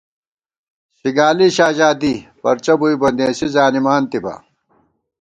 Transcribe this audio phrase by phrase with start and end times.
[0.97, 4.35] شِگالِی شاژادی، پرچہ بُوئی بہ نېسی زانِمانتِبا